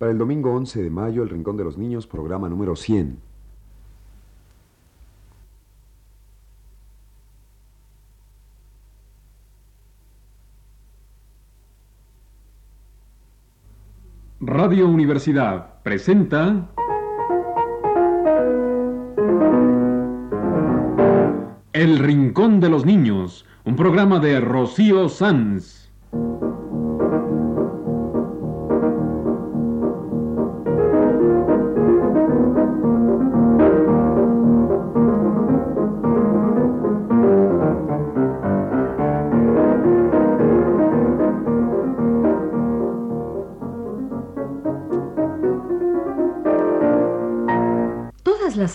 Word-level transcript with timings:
Para 0.00 0.12
el 0.12 0.16
domingo 0.16 0.54
11 0.54 0.82
de 0.82 0.88
mayo, 0.88 1.22
El 1.22 1.28
Rincón 1.28 1.58
de 1.58 1.64
los 1.64 1.76
Niños, 1.76 2.06
programa 2.06 2.48
número 2.48 2.74
100. 2.74 3.18
Radio 14.40 14.88
Universidad 14.88 15.82
presenta 15.82 16.70
El 21.74 21.98
Rincón 21.98 22.60
de 22.60 22.70
los 22.70 22.86
Niños, 22.86 23.44
un 23.66 23.76
programa 23.76 24.18
de 24.18 24.40
Rocío 24.40 25.10
Sanz. 25.10 25.79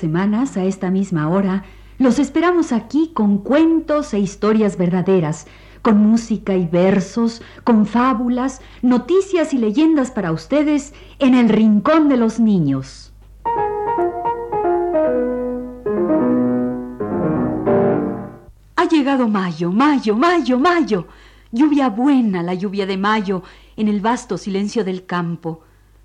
Semanas, 0.05 0.55
a 0.55 0.63
esta 0.63 0.91
misma 0.91 1.29
hora, 1.29 1.63
los 1.97 2.19
esperamos 2.19 2.71
aquí 2.71 3.09
con 3.11 3.39
cuentos 3.39 4.13
e 4.13 4.19
historias 4.19 4.77
verdaderas, 4.77 5.47
con 5.81 5.97
música 5.97 6.53
y 6.53 6.67
versos, 6.67 7.41
con 7.63 7.87
fábulas, 7.87 8.61
noticias 8.83 9.51
y 9.51 9.57
leyendas 9.57 10.11
para 10.11 10.31
ustedes 10.31 10.93
en 11.17 11.33
el 11.33 11.49
Rincón 11.49 12.07
de 12.07 12.17
los 12.17 12.39
Niños. 12.39 13.13
Ha 18.75 18.85
llegado 18.87 19.27
mayo, 19.27 19.71
mayo, 19.71 20.15
mayo, 20.15 20.59
mayo. 20.59 21.07
Lluvia 21.51 21.90
buena, 21.90 22.43
la 22.43 22.53
lluvia 22.53 22.85
de 22.85 22.97
mayo, 22.97 23.41
en 23.75 23.87
el 23.87 24.01
vasto 24.01 24.37
silencio 24.37 24.84
del 24.84 25.07
campo. 25.07 25.62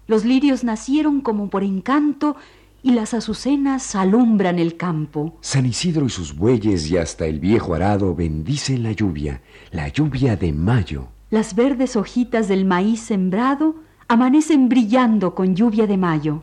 Los 0.06 0.24
lirios 0.24 0.64
nacieron 0.64 1.20
como 1.20 1.50
por 1.50 1.62
encanto 1.62 2.36
y 2.82 2.92
las 2.92 3.14
azucenas 3.14 3.94
alumbran 3.94 4.58
el 4.58 4.76
campo. 4.76 5.38
San 5.40 5.66
Isidro 5.66 6.06
y 6.06 6.10
sus 6.10 6.34
bueyes 6.34 6.90
y 6.90 6.96
hasta 6.96 7.26
el 7.26 7.40
viejo 7.40 7.74
arado 7.74 8.14
bendicen 8.14 8.82
la 8.82 8.92
lluvia, 8.92 9.42
la 9.70 9.88
lluvia 9.88 10.36
de 10.36 10.52
mayo. 10.52 11.08
Las 11.30 11.54
verdes 11.54 11.96
hojitas 11.96 12.48
del 12.48 12.64
maíz 12.64 13.00
sembrado 13.00 13.76
amanecen 14.08 14.68
brillando 14.68 15.34
con 15.34 15.54
lluvia 15.54 15.86
de 15.86 15.96
mayo. 15.96 16.42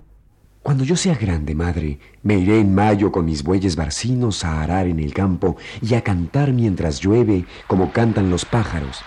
Cuando 0.64 0.84
yo 0.84 0.96
sea 0.96 1.16
grande, 1.16 1.56
madre, 1.56 2.00
me 2.24 2.38
iré 2.38 2.60
en 2.60 2.76
mayo 2.76 3.12
con 3.12 3.26
mis 3.26 3.42
bueyes 3.42 3.76
barcinos 3.76 4.44
a 4.44 4.62
arar 4.62 4.88
en 4.88 5.00
el 5.00 5.14
campo 5.14 5.56
y 5.82 5.94
a 5.94 6.02
cantar 6.02 6.52
mientras 6.52 7.00
llueve 7.00 7.46
como 7.68 7.92
cantan 7.92 8.30
los 8.30 8.44
pájaros. 8.44 9.02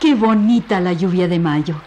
Qué 0.00 0.09
bonita 0.20 0.80
la 0.80 0.92
lluvia 0.92 1.26
de 1.26 1.38
mayo. 1.38 1.80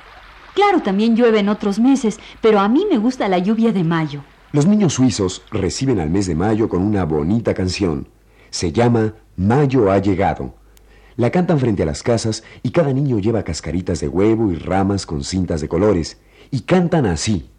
Claro, 0.55 0.81
también 0.81 1.15
llueve 1.15 1.39
en 1.39 1.49
otros 1.49 1.79
meses, 1.79 2.19
pero 2.41 2.59
a 2.59 2.67
mí 2.67 2.85
me 2.89 2.97
gusta 2.97 3.29
la 3.29 3.37
lluvia 3.37 3.71
de 3.71 3.83
mayo. 3.83 4.23
Los 4.51 4.65
niños 4.65 4.93
suizos 4.93 5.43
reciben 5.51 5.99
al 5.99 6.09
mes 6.09 6.25
de 6.27 6.35
mayo 6.35 6.67
con 6.67 6.81
una 6.81 7.05
bonita 7.05 7.53
canción. 7.53 8.07
Se 8.49 8.71
llama 8.71 9.13
Mayo 9.37 9.91
ha 9.91 9.99
llegado. 9.99 10.55
La 11.15 11.29
cantan 11.29 11.59
frente 11.59 11.83
a 11.83 11.85
las 11.85 12.01
casas 12.01 12.43
y 12.63 12.71
cada 12.71 12.91
niño 12.91 13.19
lleva 13.19 13.43
cascaritas 13.43 13.99
de 13.99 14.07
huevo 14.07 14.51
y 14.51 14.55
ramas 14.55 15.05
con 15.05 15.23
cintas 15.23 15.61
de 15.61 15.67
colores. 15.67 16.19
Y 16.51 16.61
cantan 16.61 17.05
así. 17.05 17.49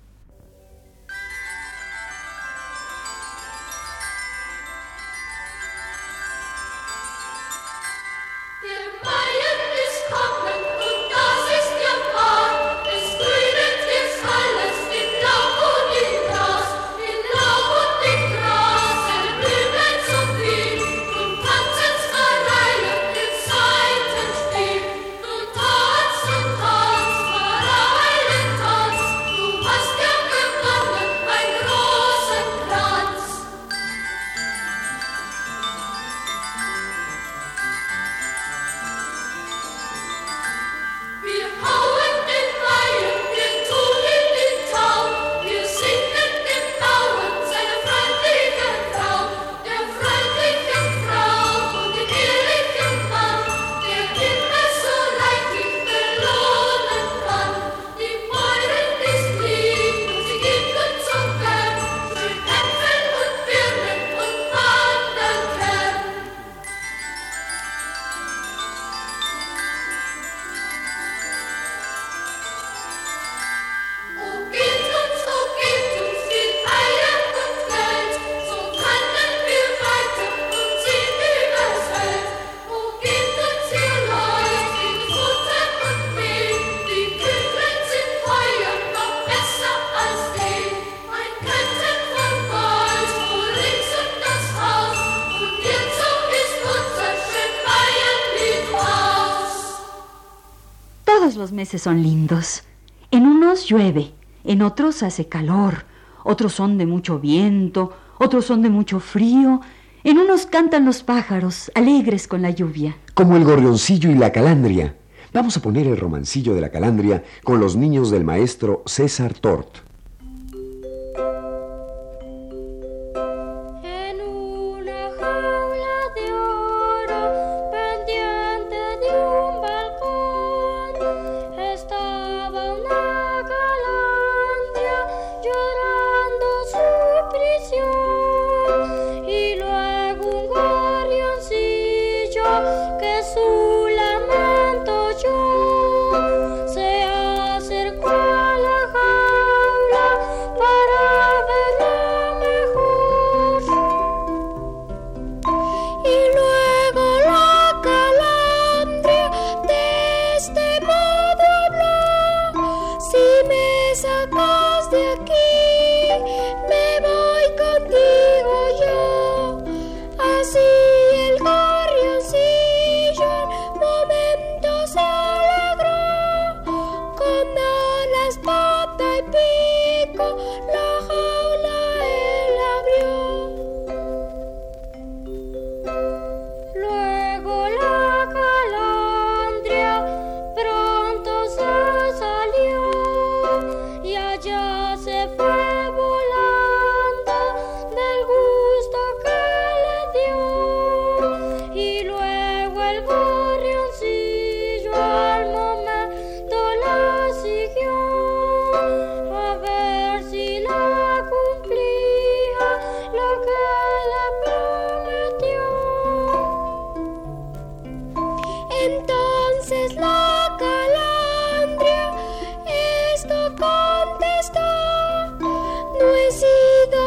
Son 101.64 102.02
lindos. 102.02 102.62
En 103.10 103.26
unos 103.26 103.66
llueve, 103.66 104.12
en 104.44 104.62
otros 104.62 105.02
hace 105.02 105.28
calor, 105.28 105.84
otros 106.24 106.52
son 106.52 106.78
de 106.78 106.86
mucho 106.86 107.18
viento, 107.18 107.92
otros 108.18 108.44
son 108.46 108.62
de 108.62 108.70
mucho 108.70 109.00
frío. 109.00 109.60
En 110.02 110.18
unos 110.18 110.46
cantan 110.46 110.84
los 110.84 111.02
pájaros, 111.02 111.70
alegres 111.74 112.28
con 112.28 112.42
la 112.42 112.50
lluvia. 112.50 112.96
Como 113.14 113.36
el 113.36 113.44
gorrioncillo 113.44 114.10
y 114.10 114.14
la 114.14 114.32
calandria. 114.32 114.96
Vamos 115.32 115.56
a 115.56 115.62
poner 115.62 115.86
el 115.86 115.96
romancillo 115.96 116.54
de 116.54 116.60
la 116.60 116.70
calandria 116.70 117.24
con 117.42 117.58
los 117.58 117.74
niños 117.76 118.10
del 118.10 118.24
maestro 118.24 118.82
César 118.86 119.34
Tort. 119.34 119.83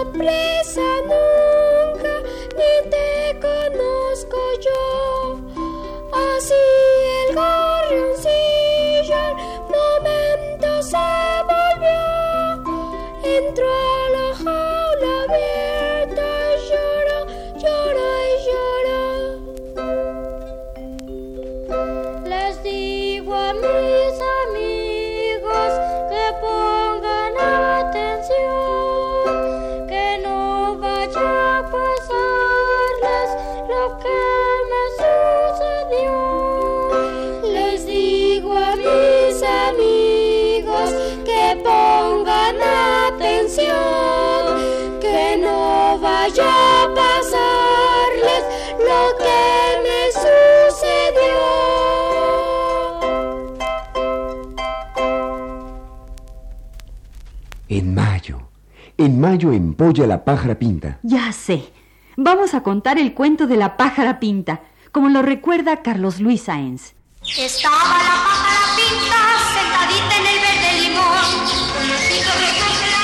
play. 0.05 0.13
place. 0.13 0.56
En 57.79 59.19
mayo 59.19 59.51
empolla 59.51 60.07
la 60.07 60.25
pájara 60.25 60.57
pinta. 60.57 60.99
Ya 61.03 61.31
sé. 61.31 61.63
Vamos 62.15 62.55
a 62.55 62.63
contar 62.63 62.97
el 62.97 63.13
cuento 63.13 63.45
de 63.45 63.55
la 63.55 63.77
pájara 63.77 64.19
pinta, 64.19 64.61
como 64.91 65.09
lo 65.09 65.21
recuerda 65.21 65.83
Carlos 65.83 66.19
Luis 66.19 66.41
Sáenz. 66.41 66.95
Estaba 67.21 67.77
la 67.77 68.17
pájara 68.25 68.75
pinta 68.75 69.19
sentadita 69.53 70.17
en 70.17 70.25
el 70.25 70.39
verde 70.41 70.71
limón, 70.81 71.27
con 71.71 71.85
recoge 71.85 72.87
la 72.89 73.03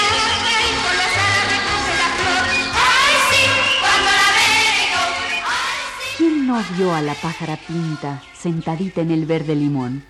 y 0.65 0.73
con 0.81 0.95
las 0.97 1.13
alas 1.21 1.45
recoge 1.53 1.93
la 2.01 2.09
flor. 2.17 2.45
¡Ay, 2.73 3.15
sí! 3.29 3.43
Cuando 3.79 4.09
la 4.09 4.29
veo, 4.39 5.03
¡ay, 5.45 5.81
sí! 6.07 6.15
¿Quién 6.17 6.47
no 6.47 6.55
vio 6.75 6.95
a 6.95 7.01
la 7.03 7.13
pájara 7.13 7.57
pinta 7.67 8.23
sentadita 8.33 9.01
en 9.01 9.11
el 9.11 9.27
verde 9.27 9.55
limón? 9.55 10.03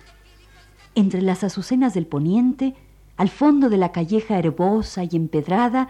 Entre 0.94 1.20
las 1.20 1.44
azucenas 1.44 1.92
del 1.92 2.06
poniente, 2.06 2.74
al 3.16 3.28
fondo 3.28 3.68
de 3.68 3.76
la 3.76 3.92
calleja 3.92 4.38
herbosa 4.38 5.04
y 5.04 5.10
empedrada, 5.12 5.88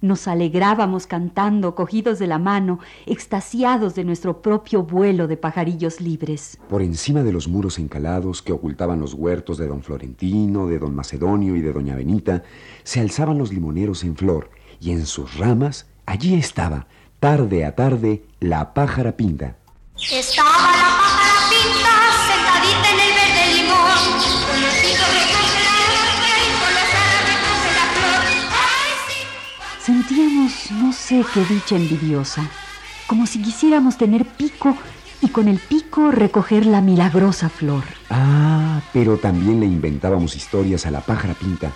nos 0.00 0.28
alegrábamos 0.28 1.06
cantando, 1.06 1.74
cogidos 1.74 2.18
de 2.18 2.26
la 2.26 2.38
mano, 2.38 2.78
extasiados 3.06 3.94
de 3.94 4.04
nuestro 4.04 4.42
propio 4.42 4.82
vuelo 4.82 5.26
de 5.26 5.38
pajarillos 5.38 6.00
libres. 6.00 6.58
Por 6.68 6.82
encima 6.82 7.22
de 7.22 7.32
los 7.32 7.48
muros 7.48 7.78
encalados 7.78 8.42
que 8.42 8.52
ocultaban 8.52 9.00
los 9.00 9.14
huertos 9.14 9.56
de 9.56 9.66
don 9.66 9.82
Florentino, 9.82 10.66
de 10.66 10.78
don 10.78 10.94
Macedonio 10.94 11.56
y 11.56 11.62
de 11.62 11.72
doña 11.72 11.96
Benita, 11.96 12.42
se 12.82 13.00
alzaban 13.00 13.38
los 13.38 13.50
limoneros 13.50 14.04
en 14.04 14.14
flor, 14.14 14.50
y 14.78 14.90
en 14.90 15.06
sus 15.06 15.38
ramas, 15.38 15.86
allí 16.04 16.34
estaba, 16.34 16.86
tarde 17.18 17.64
a 17.64 17.74
tarde, 17.74 18.24
la 18.40 18.74
pájara 18.74 19.16
pinta. 19.16 19.56
Estaba 19.96 20.50
la 20.50 20.98
pájara 21.00 21.48
pinta 21.48 21.90
sentadita 22.28 22.90
en 22.92 23.08
el 23.08 23.13
Sentíamos 29.84 30.70
no 30.70 30.94
sé 30.94 31.22
qué 31.34 31.44
dicha 31.44 31.76
envidiosa, 31.76 32.48
como 33.06 33.26
si 33.26 33.42
quisiéramos 33.42 33.98
tener 33.98 34.24
pico 34.24 34.74
y 35.20 35.28
con 35.28 35.46
el 35.46 35.58
pico 35.58 36.10
recoger 36.10 36.64
la 36.64 36.80
milagrosa 36.80 37.50
flor. 37.50 37.84
Ah, 38.08 38.80
pero 38.94 39.18
también 39.18 39.60
le 39.60 39.66
inventábamos 39.66 40.36
historias 40.36 40.86
a 40.86 40.90
la 40.90 41.02
pájara 41.02 41.34
pinta. 41.34 41.70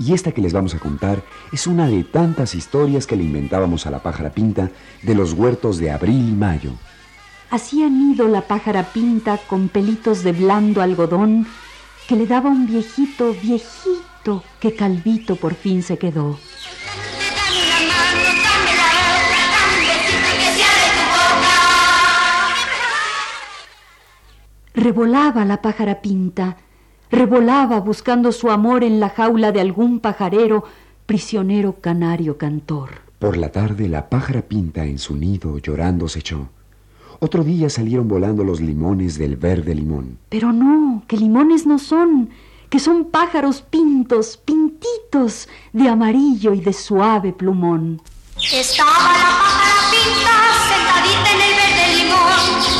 Y 0.00 0.14
esta 0.14 0.32
que 0.32 0.40
les 0.40 0.52
vamos 0.52 0.74
a 0.74 0.80
contar 0.80 1.22
es 1.52 1.68
una 1.68 1.86
de 1.86 2.02
tantas 2.02 2.56
historias 2.56 3.06
que 3.06 3.14
le 3.14 3.22
inventábamos 3.22 3.86
a 3.86 3.92
la 3.92 4.02
pájara 4.02 4.30
pinta 4.30 4.72
de 5.02 5.14
los 5.14 5.32
huertos 5.32 5.78
de 5.78 5.92
abril 5.92 6.30
y 6.30 6.32
mayo. 6.32 6.72
Hacía 7.50 7.88
nido 7.88 8.26
la 8.26 8.40
pájara 8.40 8.82
pinta 8.82 9.38
con 9.46 9.68
pelitos 9.68 10.24
de 10.24 10.32
blando 10.32 10.82
algodón 10.82 11.46
que 12.08 12.16
le 12.16 12.26
daba 12.26 12.50
un 12.50 12.66
viejito, 12.66 13.32
viejito, 13.32 14.42
que 14.58 14.74
calvito 14.74 15.36
por 15.36 15.54
fin 15.54 15.84
se 15.84 15.98
quedó. 15.98 16.36
Revolaba 24.84 25.46
la 25.46 25.62
pájara 25.62 26.02
pinta, 26.02 26.58
revolaba 27.10 27.80
buscando 27.80 28.32
su 28.32 28.50
amor 28.50 28.84
en 28.84 29.00
la 29.00 29.08
jaula 29.08 29.50
de 29.50 29.62
algún 29.62 29.98
pajarero, 29.98 30.64
prisionero 31.06 31.76
canario 31.80 32.36
cantor. 32.36 32.90
Por 33.18 33.38
la 33.38 33.50
tarde 33.50 33.88
la 33.88 34.10
pájara 34.10 34.42
pinta 34.42 34.84
en 34.84 34.98
su 34.98 35.16
nido 35.16 35.56
llorando 35.56 36.06
se 36.06 36.18
echó. 36.18 36.50
Otro 37.18 37.44
día 37.44 37.70
salieron 37.70 38.08
volando 38.08 38.44
los 38.44 38.60
limones 38.60 39.16
del 39.16 39.36
verde 39.36 39.74
limón. 39.74 40.18
Pero 40.28 40.52
no, 40.52 41.02
que 41.08 41.16
limones 41.16 41.64
no 41.64 41.78
son, 41.78 42.28
que 42.68 42.78
son 42.78 43.06
pájaros 43.06 43.62
pintos, 43.62 44.36
pintitos, 44.36 45.48
de 45.72 45.88
amarillo 45.88 46.52
y 46.52 46.60
de 46.60 46.74
suave 46.74 47.32
plumón. 47.32 48.02
Estaba 48.36 48.90
la 48.90 49.32
pájara 49.40 49.90
pinta 49.90 50.34
sentadita 50.68 51.30
en 51.32 51.40
el 51.40 51.56
verde 51.56 52.04
limón, 52.04 52.73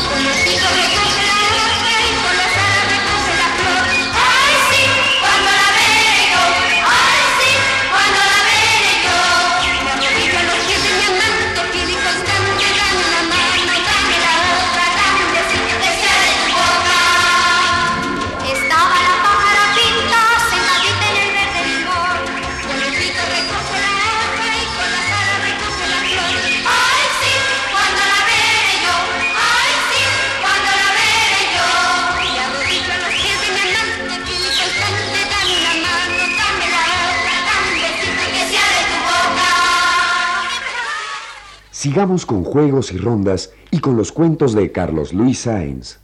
Sigamos 41.85 42.25
con 42.25 42.43
juegos 42.43 42.91
y 42.91 42.97
rondas 42.97 43.51
y 43.69 43.77
con 43.77 43.95
los 43.95 44.11
cuentos 44.11 44.53
de 44.53 44.71
Carlos 44.71 45.13
Luis 45.13 45.41
Sáenz. 45.41 45.99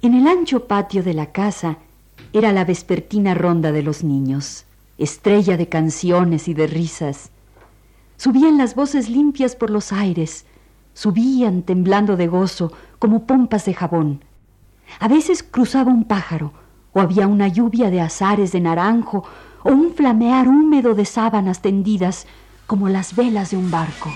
En 0.00 0.14
el 0.14 0.26
ancho 0.26 0.64
patio 0.64 1.02
de 1.02 1.12
la 1.12 1.26
casa 1.26 1.76
era 2.32 2.52
la 2.52 2.64
vespertina 2.64 3.34
ronda 3.34 3.70
de 3.70 3.82
los 3.82 4.02
niños, 4.02 4.64
estrella 4.96 5.58
de 5.58 5.68
canciones 5.68 6.48
y 6.48 6.54
de 6.54 6.66
risas. 6.66 7.28
Subían 8.16 8.56
las 8.56 8.74
voces 8.74 9.10
limpias 9.10 9.56
por 9.56 9.68
los 9.68 9.92
aires, 9.92 10.46
subían 10.94 11.60
temblando 11.60 12.16
de 12.16 12.28
gozo 12.28 12.72
como 12.98 13.26
pompas 13.26 13.66
de 13.66 13.74
jabón. 13.74 14.24
A 15.00 15.06
veces 15.06 15.42
cruzaba 15.42 15.92
un 15.92 16.04
pájaro, 16.04 16.54
o 16.94 17.00
había 17.00 17.26
una 17.26 17.48
lluvia 17.48 17.90
de 17.90 18.00
azares 18.00 18.52
de 18.52 18.60
naranjo, 18.60 19.24
o 19.64 19.68
un 19.70 19.92
flamear 19.92 20.48
húmedo 20.48 20.94
de 20.94 21.04
sábanas 21.04 21.60
tendidas 21.60 22.26
como 22.66 22.88
las 22.88 23.14
velas 23.14 23.50
de 23.50 23.58
un 23.58 23.70
barco. 23.70 24.10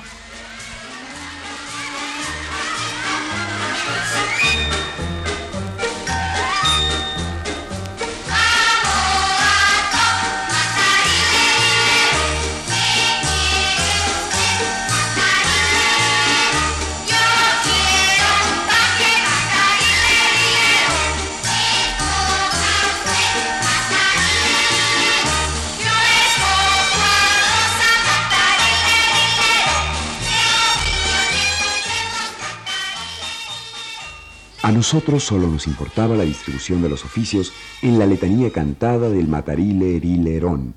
Nosotros 34.81 35.25
solo 35.25 35.47
nos 35.47 35.67
importaba 35.67 36.17
la 36.17 36.23
distribución 36.23 36.81
de 36.81 36.89
los 36.89 37.05
oficios 37.05 37.53
en 37.83 37.99
la 37.99 38.07
letanía 38.07 38.51
cantada 38.51 39.11
del 39.11 39.29
matarile 39.29 39.97
erilerón. 39.97 40.73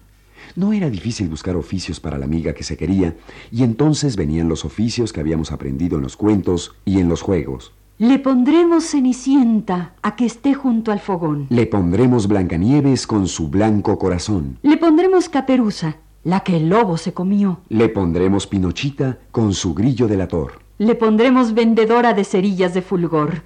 No 0.58 0.74
era 0.74 0.90
difícil 0.90 1.30
buscar 1.30 1.56
oficios 1.56 2.02
para 2.02 2.18
la 2.18 2.26
amiga 2.26 2.54
que 2.54 2.66
se 2.66 2.76
quería, 2.76 3.16
y 3.50 3.64
entonces 3.64 4.18
venían 4.18 4.50
los 4.50 4.66
oficios 4.66 5.14
que 5.14 5.22
habíamos 5.22 5.54
aprendido 5.54 5.96
en 5.96 6.04
los 6.04 6.18
cuentos 6.18 6.76
y 6.84 7.00
en 7.00 7.08
los 7.08 7.22
juegos. 7.22 7.72
Le 7.98 8.20
pondremos 8.20 8.84
cenicienta 8.84 9.94
a 10.02 10.18
que 10.18 10.26
esté 10.26 10.54
junto 10.54 10.92
al 10.92 11.00
fogón. 11.00 11.48
Le 11.50 11.66
pondremos 11.66 12.28
Blancanieves 12.28 13.08
con 13.08 13.30
su 13.30 13.48
blanco 13.48 13.98
corazón. 13.98 14.58
Le 14.64 14.76
pondremos 14.76 15.30
caperuza, 15.30 15.96
la 16.26 16.42
que 16.42 16.58
el 16.58 16.68
lobo 16.68 16.98
se 16.98 17.14
comió. 17.14 17.62
Le 17.70 17.88
pondremos 17.88 18.48
Pinochita 18.48 19.20
con 19.32 19.54
su 19.54 19.74
grillo 19.74 20.10
delator. 20.10 20.60
Le 20.78 20.96
pondremos 20.96 21.54
vendedora 21.54 22.14
de 22.14 22.26
cerillas 22.26 22.74
de 22.74 22.82
fulgor. 22.82 23.44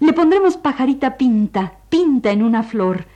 Le 0.00 0.12
pondremos 0.12 0.56
pajarita 0.56 1.16
pinta, 1.16 1.74
pinta 1.88 2.30
en 2.30 2.42
una 2.42 2.62
flor. 2.62 3.06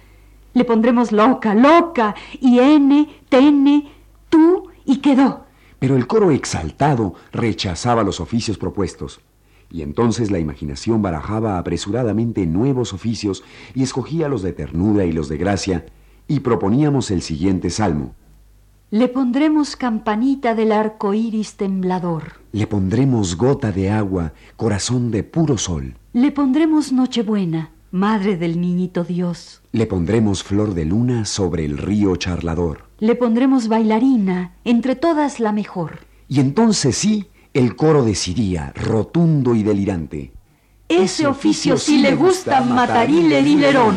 Le 0.55 0.65
pondremos 0.65 1.13
loca, 1.13 1.55
loca, 1.55 2.15
y 2.41 2.59
N, 2.59 3.09
tene, 3.29 3.91
tú, 4.29 4.69
y 4.85 4.99
quedó. 4.99 5.45
Pero 5.79 5.97
el 5.97 6.07
coro 6.07 6.31
exaltado 6.31 7.15
rechazaba 7.33 8.03
los 8.03 8.21
oficios 8.21 8.57
propuestos. 8.57 9.21
Y 9.71 9.83
entonces 9.83 10.31
la 10.31 10.39
imaginación 10.39 11.03
barajaba 11.03 11.59
apresuradamente 11.59 12.47
nuevos 12.47 12.93
oficios 12.93 13.43
y 13.75 13.83
escogía 13.83 14.29
los 14.29 14.43
de 14.43 14.53
ternura 14.53 15.05
y 15.05 15.13
los 15.13 15.29
de 15.29 15.37
gracia, 15.37 15.87
y 16.29 16.41
proponíamos 16.41 17.11
el 17.11 17.23
siguiente 17.23 17.71
salmo. 17.71 18.15
Le 18.91 19.09
pondremos 19.09 19.75
campanita 19.75 20.55
del 20.55 20.71
arco 20.71 21.13
iris 21.13 21.57
temblador. 21.57 22.35
Le 22.53 22.69
pondremos 22.69 23.37
gota 23.37 23.73
de 23.73 23.91
agua, 23.91 24.33
corazón 24.57 25.11
de 25.11 25.25
puro 25.25 25.59
sol. 25.59 25.97
Le 26.17 26.33
pondremos 26.33 26.93
Nochebuena, 26.93 27.73
madre 27.91 28.39
del 28.39 28.59
niñito 28.59 29.05
Dios. 29.05 29.61
Le 29.73 29.85
pondremos 29.85 30.43
flor 30.43 30.73
de 30.73 30.87
luna 30.87 31.27
sobre 31.27 31.67
el 31.67 31.77
río 31.77 32.17
charlador. 32.17 32.89
Le 33.01 33.17
pondremos 33.17 33.69
bailarina, 33.69 34.55
entre 34.65 34.97
todas 34.97 35.41
la 35.41 35.53
mejor. 35.53 36.07
Y 36.27 36.41
entonces 36.41 36.97
sí, 36.97 37.27
el 37.53 37.77
coro 37.77 38.03
decidía, 38.03 38.73
rotundo 38.75 39.55
y 39.55 39.63
delirante. 39.63 40.33
Ese 40.89 41.27
oficio 41.27 41.77
sí 41.77 41.99
le 41.99 42.15
gusta 42.15 42.63
Matarile 42.63 43.43
Dilerón. 43.43 43.97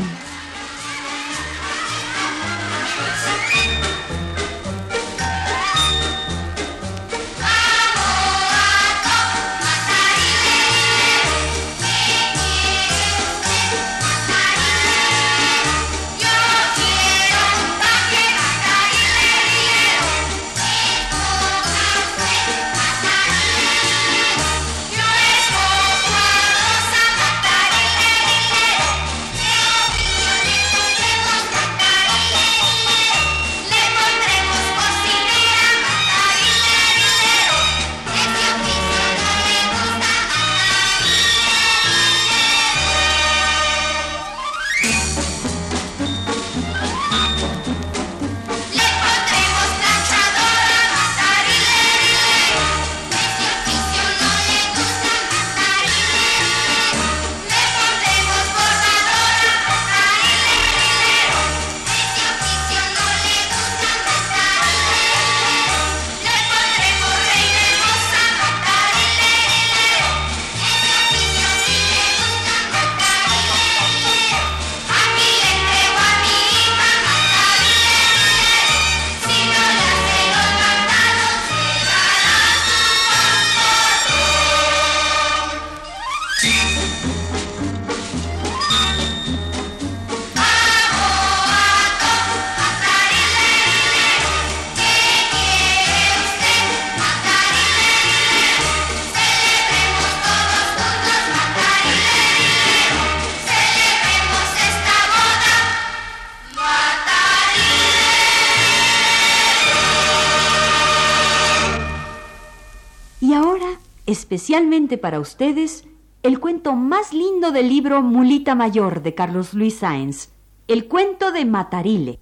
Especialmente 114.30 115.00
para 115.00 115.20
ustedes, 115.20 115.86
el 116.22 116.40
cuento 116.40 116.76
más 116.76 117.14
lindo 117.14 117.50
del 117.50 117.68
libro 117.68 118.04
Mulita 118.04 118.54
Mayor 118.54 119.02
de 119.02 119.16
Carlos 119.16 119.56
Luis 119.56 119.80
Sáenz, 119.80 120.30
el 120.68 120.88
cuento 120.88 121.32
de 121.32 121.46
Matarile. 121.46 122.20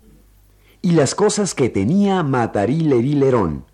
Y 0.82 0.92
las 0.92 1.16
cosas 1.16 1.54
que 1.54 1.68
tenía 1.68 2.24
Matarile 2.24 3.00
Dilerón. 3.00 3.66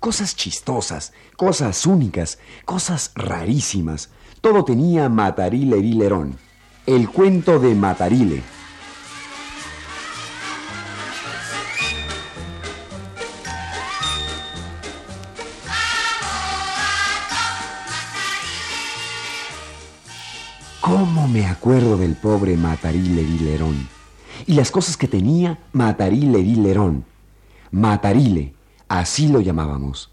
Cosas 0.00 0.34
chistosas, 0.36 1.12
cosas 1.36 1.84
únicas, 1.84 2.38
cosas 2.64 3.12
rarísimas. 3.14 4.08
Todo 4.40 4.64
tenía 4.64 5.10
Matarile 5.10 5.76
Dilerón. 5.76 6.38
El 6.86 7.10
cuento 7.10 7.58
de 7.58 7.74
Matarile. 7.74 8.42
¿Cómo 20.86 21.26
me 21.26 21.44
acuerdo 21.46 21.96
del 21.96 22.14
pobre 22.14 22.56
Matarile 22.56 23.24
Dilerón? 23.24 23.88
Y 24.46 24.54
las 24.54 24.70
cosas 24.70 24.96
que 24.96 25.08
tenía 25.08 25.58
Matarile 25.72 26.38
Dilerón. 26.44 27.04
Matarile, 27.72 28.54
así 28.86 29.26
lo 29.26 29.40
llamábamos. 29.40 30.12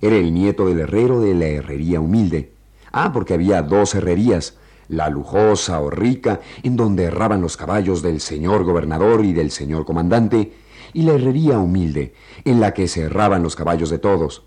Era 0.00 0.14
el 0.14 0.32
nieto 0.32 0.64
del 0.66 0.78
herrero 0.78 1.18
de 1.18 1.34
la 1.34 1.46
herrería 1.46 1.98
humilde. 1.98 2.52
Ah, 2.92 3.10
porque 3.12 3.34
había 3.34 3.62
dos 3.62 3.96
herrerías, 3.96 4.58
la 4.86 5.08
lujosa 5.08 5.80
o 5.80 5.90
rica, 5.90 6.38
en 6.62 6.76
donde 6.76 7.02
erraban 7.02 7.40
los 7.40 7.56
caballos 7.56 8.00
del 8.00 8.20
señor 8.20 8.62
gobernador 8.62 9.24
y 9.24 9.32
del 9.32 9.50
señor 9.50 9.84
comandante, 9.84 10.52
y 10.92 11.02
la 11.02 11.14
herrería 11.14 11.58
humilde, 11.58 12.14
en 12.44 12.60
la 12.60 12.74
que 12.74 12.86
se 12.86 13.00
erraban 13.00 13.42
los 13.42 13.56
caballos 13.56 13.90
de 13.90 13.98
todos. 13.98 14.44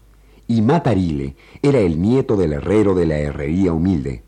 Y 0.47 0.61
Matarile 0.61 1.35
era 1.61 1.79
el 1.79 2.01
nieto 2.01 2.37
del 2.37 2.53
herrero 2.53 2.95
de 2.95 3.07
la 3.07 3.17
herrería 3.17 3.73
humilde. 3.73 4.23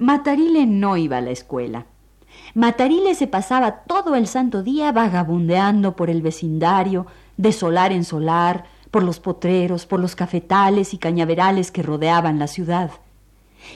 Matarile 0.00 0.64
no 0.64 0.96
iba 0.96 1.18
a 1.18 1.20
la 1.20 1.30
escuela. 1.30 1.84
Matarile 2.54 3.14
se 3.14 3.26
pasaba 3.26 3.82
todo 3.82 4.14
el 4.14 4.26
santo 4.26 4.62
día 4.62 4.92
vagabundeando 4.92 5.94
por 5.94 6.08
el 6.08 6.22
vecindario, 6.22 7.04
de 7.36 7.52
solar 7.52 7.92
en 7.92 8.04
solar, 8.04 8.64
por 8.90 9.02
los 9.02 9.20
potreros, 9.20 9.84
por 9.84 10.00
los 10.00 10.16
cafetales 10.16 10.94
y 10.94 10.98
cañaverales 10.98 11.70
que 11.70 11.82
rodeaban 11.82 12.38
la 12.38 12.46
ciudad. 12.46 12.92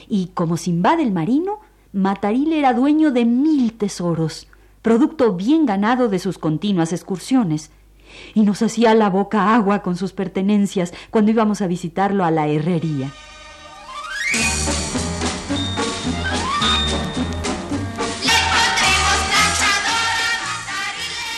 Y 0.09 0.31
como 0.33 0.57
Simbad 0.57 0.99
el 0.99 1.11
marino, 1.11 1.59
Matarile 1.93 2.57
era 2.57 2.73
dueño 2.73 3.11
de 3.11 3.23
mil 3.23 3.73
tesoros, 3.73 4.47
producto 4.81 5.33
bien 5.33 5.67
ganado 5.67 6.09
de 6.09 6.17
sus 6.17 6.39
continuas 6.39 6.91
excursiones, 6.91 7.69
y 8.33 8.41
nos 8.41 8.63
hacía 8.63 8.95
la 8.95 9.11
boca 9.11 9.53
agua 9.53 9.83
con 9.83 9.95
sus 9.95 10.11
pertenencias 10.11 10.91
cuando 11.11 11.29
íbamos 11.29 11.61
a 11.61 11.67
visitarlo 11.67 12.25
a 12.25 12.31
la 12.31 12.47
herrería. 12.47 13.11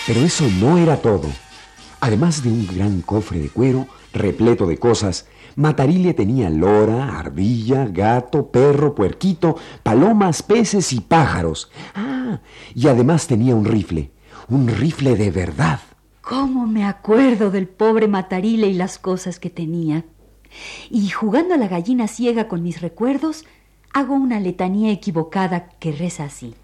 Pero 0.08 0.22
eso 0.22 0.46
no 0.62 0.78
era 0.78 0.96
todo. 1.02 1.28
Además 2.00 2.42
de 2.42 2.50
un 2.50 2.66
gran 2.66 3.02
cofre 3.02 3.40
de 3.40 3.50
cuero 3.50 3.88
repleto 4.14 4.66
de 4.66 4.78
cosas, 4.78 5.28
Matarile 5.58 6.14
tenía 6.14 6.50
lora, 6.50 7.20
ardilla, 7.20 7.86
gato, 7.88 8.50
perro, 8.50 8.96
puerquito, 8.96 9.58
palomas, 9.84 10.44
peces 10.44 10.94
y 10.94 11.02
pájaros. 11.02 11.70
Ah, 11.94 12.40
y 12.74 12.88
además 12.88 13.28
tenía 13.28 13.54
un 13.54 13.66
rifle, 13.66 14.12
un 14.48 14.70
rifle 14.70 15.18
de 15.18 15.30
verdad. 15.30 15.82
¿Cómo 16.22 16.68
me 16.68 16.86
acuerdo 16.86 17.52
del 17.52 17.68
pobre 17.68 18.08
Matarile 18.08 18.68
y 18.68 18.76
las 18.76 19.00
cosas 19.00 19.40
que 19.40 19.50
tenía? 19.50 20.06
Y 20.90 21.10
jugando 21.10 21.54
a 21.54 21.58
la 21.58 21.68
gallina 21.68 22.08
ciega 22.08 22.48
con 22.48 22.64
mis 22.64 22.80
recuerdos, 22.80 23.44
hago 23.94 24.14
una 24.14 24.40
letanía 24.40 24.92
equivocada 24.92 25.68
que 25.80 25.92
reza 25.92 26.24
así. 26.24 26.56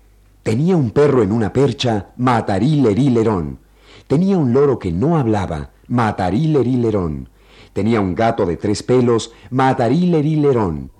Tenía 0.44 0.76
un 0.76 0.92
perro 0.92 1.24
en 1.24 1.32
una 1.32 1.54
percha, 1.54 2.10
matarilerilerón. 2.18 3.60
Tenía 4.08 4.38
un 4.38 4.52
loro 4.52 4.78
que 4.78 4.92
no 4.92 5.18
hablaba, 5.18 5.72
matarilerilerón. 5.88 7.30
Tenía 7.72 8.02
un 8.02 8.14
gato 8.14 8.46
de 8.46 8.58
tres 8.58 8.84
pelos, 8.84 9.32
matarilerilerón. 9.52 10.92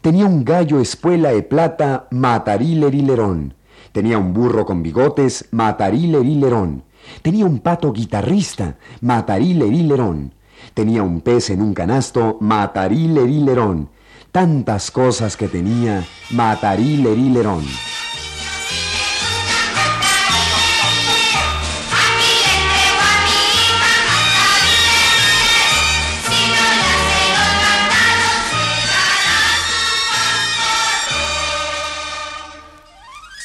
Tenía 0.00 0.24
un 0.24 0.46
gallo 0.46 0.80
espuela 0.80 1.30
de 1.30 1.42
plata, 1.42 2.08
matarilerilerón. 2.10 3.54
Tenía 3.92 4.16
un 4.16 4.32
burro 4.32 4.64
con 4.64 4.82
bigotes, 4.82 5.46
matarilerilerón. 5.50 6.84
Tenía 7.20 7.44
un 7.44 7.58
pato 7.58 7.92
guitarrista, 7.92 8.78
matarilerilerón. 9.02 10.32
Tenía 10.72 11.02
un 11.02 11.20
pez 11.20 11.50
en 11.50 11.60
un 11.60 11.74
canasto, 11.74 12.38
matarilerilerón. 12.40 13.90
Tantas 14.32 14.90
cosas 14.90 15.36
que 15.36 15.48
tenía, 15.48 16.02
matarilerilerón. 16.30 17.64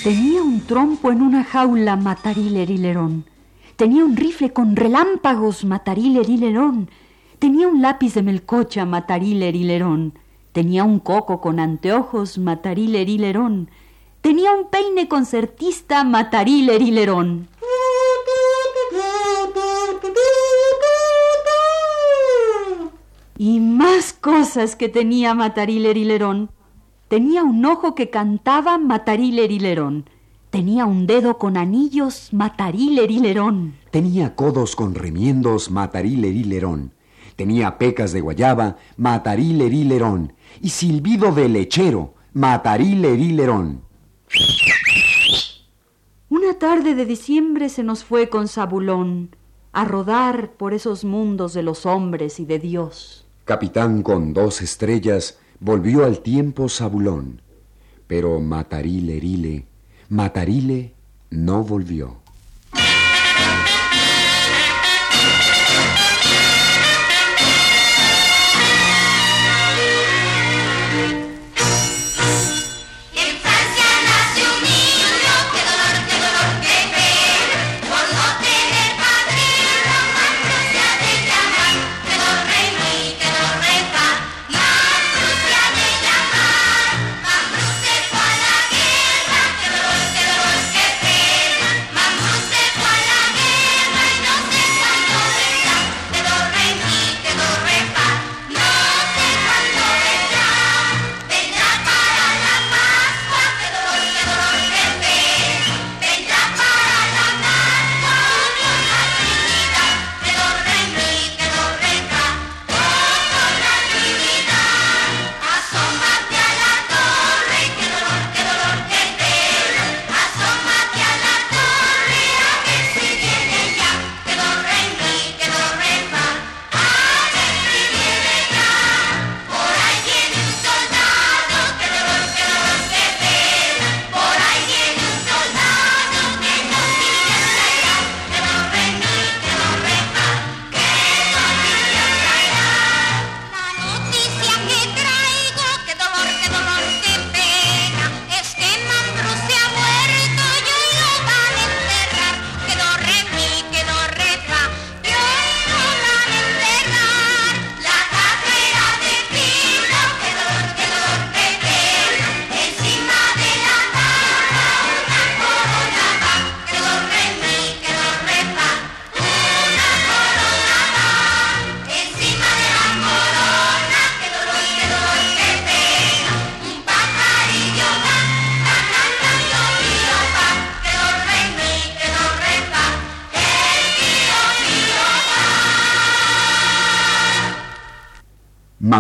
Tenía 0.04 0.42
un 0.42 0.62
trompo 0.62 1.12
en 1.12 1.22
una 1.22 1.44
jaula 1.44 1.96
Matarile 1.96 2.66
Rilerón. 2.66 3.26
Tenía 3.76 4.04
un 4.04 4.16
rifle 4.16 4.52
con 4.52 4.76
relámpagos, 4.76 5.64
matariler 5.64 6.30
y 6.30 6.38
lerón. 6.38 6.90
Tenía 7.40 7.68
un 7.68 7.82
lápiz 7.82 8.16
de 8.16 8.24
melcocha, 8.24 8.86
matariler 8.86 9.56
y 9.56 9.64
lerón. 9.64 10.14
Tenía 10.54 10.84
un 10.84 11.00
coco 11.00 11.40
con 11.40 11.60
anteojos, 11.60 12.38
matariler 12.38 13.10
y 13.10 13.18
lerón. 13.18 13.70
Tenía 14.22 14.52
un 14.54 14.70
peine 14.70 15.08
concertista, 15.08 16.04
matariler 16.04 16.82
y 16.82 16.92
más 23.60 24.14
cosas 24.14 24.76
que 24.76 24.88
tenía 24.88 25.34
Matariler 25.34 25.98
y 25.98 26.06
Lerón. 26.06 26.52
Tenía 27.12 27.44
un 27.44 27.66
ojo 27.66 27.94
que 27.94 28.10
cantaba 28.10 28.78
Matariler 28.78 29.52
y 29.52 29.60
Lerón. 29.60 30.10
Tenía 30.50 30.86
un 30.86 31.08
dedo 31.08 31.38
con 31.38 31.58
anillos 31.58 32.30
Matariler 32.32 33.12
y 33.12 33.20
Lerón. 33.20 33.76
Tenía 33.92 34.34
codos 34.34 34.78
con 34.78 34.96
remiendos 34.96 35.72
matariler 35.72 36.34
y 36.34 36.46
lerón. 36.46 36.94
Tenía 37.36 37.78
pecas 37.78 38.14
de 38.14 38.22
guayaba, 38.22 38.78
matariler 38.96 39.74
y 39.74 39.84
lerón. 39.84 40.32
Y 40.62 40.70
silbido 40.70 41.34
de 41.34 41.50
lechero, 41.50 42.14
matariler 42.32 43.20
y 43.20 43.34
lerón. 43.34 43.82
Una 46.30 46.54
tarde 46.60 46.96
de 46.96 47.06
diciembre 47.06 47.68
se 47.68 47.84
nos 47.84 48.06
fue 48.06 48.30
con 48.30 48.48
Zabulón 48.48 49.36
a 49.74 49.84
rodar 49.84 50.52
por 50.52 50.74
esos 50.74 51.04
mundos 51.04 51.54
de 51.54 51.64
los 51.64 51.86
hombres 51.86 52.40
y 52.40 52.46
de 52.46 52.60
Dios. 52.60 53.28
Capitán 53.44 54.02
con 54.02 54.34
dos 54.34 54.62
estrellas 54.62 55.41
volvió 55.62 56.04
al 56.04 56.20
tiempo 56.20 56.68
Zabulón. 56.68 57.42
Pero 58.08 58.42
Matarile 58.42 59.20
Rile, 59.20 59.68
Matarile 60.10 60.96
no 61.30 61.64
volvió. 61.64 62.20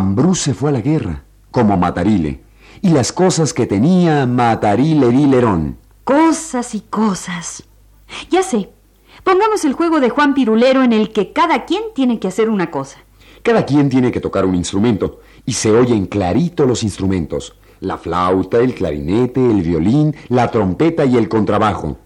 Mambrú 0.02 0.34
se 0.34 0.56
fue 0.56 0.72
a 0.72 0.74
la 0.74 0.82
guerra, 0.82 1.26
como 1.52 1.78
Matarile, 1.78 2.42
y 2.82 2.90
las 2.90 3.12
cosas 3.12 3.54
que 3.54 3.68
tenía 3.68 4.26
Matarile 4.26 5.10
y 5.10 5.28
Lerón. 5.28 5.78
Cosas 6.04 6.74
y 6.74 6.80
cosas. 6.82 7.64
Ya 8.32 8.42
sé. 8.42 8.72
Pongamos 9.24 9.64
el 9.64 9.74
juego 9.74 10.00
de 10.00 10.10
Juan 10.10 10.34
Pirulero 10.34 10.82
en 10.82 10.92
el 10.92 11.12
que 11.12 11.34
cada 11.34 11.66
quien 11.66 11.84
tiene 11.94 12.20
que 12.20 12.28
hacer 12.28 12.50
una 12.50 12.72
cosa. 12.72 12.98
Cada 13.44 13.64
quien 13.64 13.90
tiene 13.90 14.12
que 14.12 14.20
tocar 14.20 14.44
un 14.44 14.56
instrumento, 14.56 15.20
y 15.46 15.54
se 15.54 15.70
oyen 15.70 16.08
clarito 16.08 16.66
los 16.66 16.82
instrumentos. 16.82 17.56
La 17.80 18.00
flauta, 18.00 18.58
el 18.58 18.74
clarinete, 18.74 19.40
el 19.40 19.62
violín, 19.62 20.16
la 20.30 20.50
trompeta 20.50 21.06
y 21.06 21.16
el 21.16 21.30
contrabajo. 21.30 21.98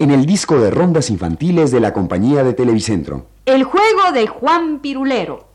En 0.00 0.10
el 0.10 0.26
disco 0.26 0.58
de 0.58 0.72
rondas 0.72 1.08
infantiles 1.08 1.70
de 1.70 1.78
la 1.78 1.92
compañía 1.92 2.42
de 2.42 2.54
Televicentro. 2.54 3.26
El 3.46 3.62
juego 3.62 4.10
de 4.12 4.26
Juan 4.26 4.80
Pirulero. 4.80 5.53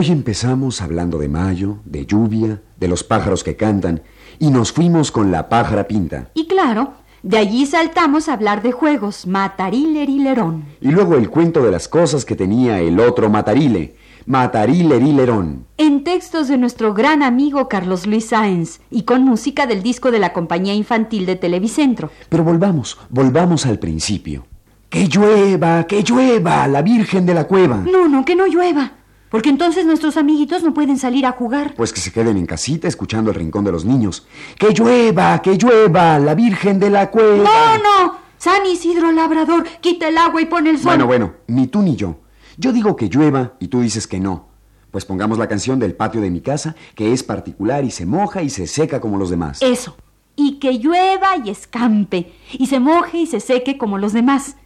Hoy 0.00 0.10
empezamos 0.10 0.80
hablando 0.80 1.18
de 1.18 1.28
mayo, 1.28 1.76
de 1.84 2.06
lluvia, 2.06 2.62
de 2.78 2.88
los 2.88 3.04
pájaros 3.04 3.44
que 3.44 3.56
cantan, 3.56 4.00
y 4.38 4.48
nos 4.48 4.72
fuimos 4.72 5.12
con 5.12 5.30
la 5.30 5.50
pájara 5.50 5.86
pinta. 5.86 6.30
Y 6.32 6.46
claro, 6.46 6.94
de 7.22 7.36
allí 7.36 7.66
saltamos 7.66 8.26
a 8.26 8.32
hablar 8.32 8.62
de 8.62 8.72
juegos, 8.72 9.26
matarilerilerón. 9.26 10.64
Y 10.80 10.88
luego 10.88 11.16
el 11.16 11.28
cuento 11.28 11.62
de 11.62 11.70
las 11.70 11.86
cosas 11.86 12.24
que 12.24 12.34
tenía 12.34 12.80
el 12.80 12.98
otro 12.98 13.28
matarile, 13.28 13.96
matarilerilerón. 14.24 15.66
En 15.76 16.02
textos 16.02 16.48
de 16.48 16.56
nuestro 16.56 16.94
gran 16.94 17.22
amigo 17.22 17.68
Carlos 17.68 18.06
Luis 18.06 18.24
Sáenz 18.24 18.80
y 18.90 19.02
con 19.02 19.22
música 19.26 19.66
del 19.66 19.82
disco 19.82 20.10
de 20.10 20.18
la 20.18 20.32
compañía 20.32 20.72
infantil 20.72 21.26
de 21.26 21.36
Televicentro. 21.36 22.10
Pero 22.30 22.42
volvamos, 22.42 22.96
volvamos 23.10 23.66
al 23.66 23.78
principio. 23.78 24.46
¡Que 24.88 25.08
llueva, 25.08 25.86
que 25.86 26.02
llueva, 26.02 26.66
la 26.68 26.80
Virgen 26.80 27.26
de 27.26 27.34
la 27.34 27.44
Cueva! 27.46 27.76
No, 27.76 28.08
no, 28.08 28.24
que 28.24 28.34
no 28.34 28.46
llueva. 28.46 28.94
Porque 29.30 29.48
entonces 29.48 29.86
nuestros 29.86 30.16
amiguitos 30.16 30.64
no 30.64 30.74
pueden 30.74 30.98
salir 30.98 31.24
a 31.24 31.32
jugar. 31.32 31.74
Pues 31.76 31.92
que 31.92 32.00
se 32.00 32.12
queden 32.12 32.36
en 32.36 32.46
casita 32.46 32.88
escuchando 32.88 33.30
el 33.30 33.36
rincón 33.36 33.64
de 33.64 33.72
los 33.72 33.84
niños. 33.84 34.26
¡Que 34.58 34.72
llueva, 34.72 35.40
que 35.40 35.56
llueva, 35.56 36.18
la 36.18 36.34
Virgen 36.34 36.80
de 36.80 36.90
la 36.90 37.10
Cueva! 37.10 37.44
No, 37.44 37.78
no. 37.78 38.18
San 38.38 38.66
Isidro 38.66 39.12
Labrador, 39.12 39.64
quita 39.80 40.08
el 40.08 40.18
agua 40.18 40.42
y 40.42 40.46
pone 40.46 40.70
el 40.70 40.78
sol. 40.78 40.86
Bueno, 40.86 41.06
bueno, 41.06 41.34
ni 41.46 41.68
tú 41.68 41.80
ni 41.82 41.94
yo. 41.94 42.16
Yo 42.56 42.72
digo 42.72 42.96
que 42.96 43.08
llueva 43.08 43.54
y 43.60 43.68
tú 43.68 43.82
dices 43.82 44.06
que 44.06 44.18
no. 44.18 44.48
Pues 44.90 45.04
pongamos 45.04 45.38
la 45.38 45.46
canción 45.46 45.78
del 45.78 45.94
patio 45.94 46.20
de 46.20 46.30
mi 46.30 46.40
casa, 46.40 46.74
que 46.96 47.12
es 47.12 47.22
particular 47.22 47.84
y 47.84 47.92
se 47.92 48.06
moja 48.06 48.42
y 48.42 48.50
se 48.50 48.66
seca 48.66 49.00
como 49.00 49.16
los 49.16 49.30
demás. 49.30 49.62
Eso. 49.62 49.96
Y 50.34 50.58
que 50.58 50.78
llueva 50.78 51.36
y 51.44 51.50
escampe, 51.50 52.32
y 52.52 52.66
se 52.66 52.80
moje 52.80 53.18
y 53.18 53.26
se 53.26 53.38
seque 53.38 53.78
como 53.78 53.98
los 53.98 54.12
demás. 54.12 54.56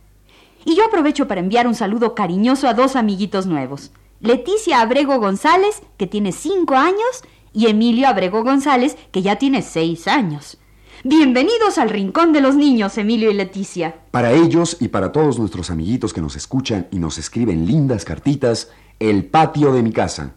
Y 0.65 0.77
yo 0.77 0.87
aprovecho 0.87 1.29
para 1.29 1.41
enviar 1.41 1.67
un 1.67 1.75
saludo 1.75 2.15
cariñoso 2.15 2.69
a 2.69 2.75
dos 2.75 2.97
amiguitos 2.97 3.47
nuevos. 3.47 3.91
Leticia 4.25 4.81
Abrego 4.81 5.19
González, 5.19 5.83
que 5.99 6.07
tiene 6.07 6.33
cinco 6.33 6.77
años, 6.77 7.23
y 7.53 7.67
Emilio 7.67 8.09
Abrego 8.09 8.43
González, 8.43 8.97
que 9.13 9.21
ya 9.21 9.37
tiene 9.37 9.61
seis 9.61 10.09
años. 10.09 10.57
Bienvenidos 11.05 11.77
al 11.77 11.91
Rincón 11.91 12.33
de 12.33 12.41
los 12.41 12.57
Niños, 12.57 12.97
Emilio 12.97 13.31
y 13.31 13.35
Leticia. 13.35 13.97
Para 14.13 14.33
ellos 14.33 14.79
y 14.81 14.89
para 14.89 15.13
todos 15.13 15.39
nuestros 15.39 15.71
amiguitos 15.71 16.15
que 16.15 16.23
nos 16.23 16.37
escuchan 16.37 16.89
y 16.91 17.01
nos 17.01 17.19
escriben 17.19 17.67
lindas 17.67 18.07
cartitas, 18.07 18.71
el 18.99 19.27
patio 19.27 19.75
de 19.75 19.83
mi 19.83 19.93
casa. 19.93 20.37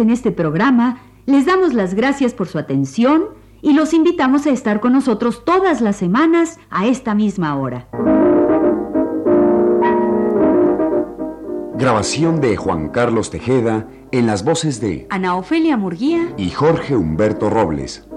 En 0.00 0.10
este 0.10 0.32
programa 0.32 0.98
les 1.26 1.46
damos 1.46 1.74
las 1.74 1.94
gracias 1.94 2.34
por 2.34 2.48
su 2.48 2.58
atención 2.58 3.26
y 3.62 3.74
los 3.74 3.94
invitamos 3.94 4.46
a 4.46 4.50
estar 4.50 4.80
con 4.80 4.92
nosotros 4.92 5.44
todas 5.44 5.80
las 5.80 5.96
semanas 5.96 6.58
a 6.70 6.86
esta 6.86 7.14
misma 7.14 7.56
hora. 7.56 7.88
Grabación 11.74 12.40
de 12.40 12.56
Juan 12.56 12.88
Carlos 12.88 13.30
Tejeda 13.30 13.88
en 14.12 14.26
las 14.26 14.44
voces 14.44 14.80
de 14.80 15.06
Ana 15.08 15.36
Ofelia 15.36 15.76
Murguía 15.76 16.34
y 16.36 16.50
Jorge 16.50 16.96
Humberto 16.96 17.48
Robles. 17.48 18.09